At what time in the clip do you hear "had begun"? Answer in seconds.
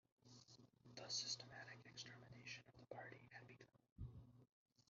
3.37-3.69